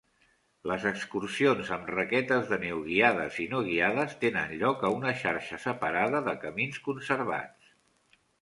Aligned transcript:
Les 0.69 0.85
excursions 0.91 1.69
amb 1.75 1.91
raquetes 1.95 2.49
de 2.53 2.59
neu 2.63 2.81
guiades 2.87 3.37
i 3.45 3.47
no 3.53 3.61
guiades 3.69 4.17
tenen 4.25 4.57
lloc 4.63 4.87
a 4.89 4.93
una 4.97 5.15
xarxa 5.23 5.63
separada 5.67 6.27
de 6.31 6.37
camins 6.47 6.85
conservats. 6.89 7.73